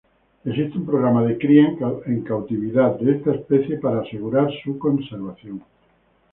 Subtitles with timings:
[0.45, 1.75] Existe un programa de cría
[2.07, 5.61] en cautividad de esta especie para asegurar su conservación.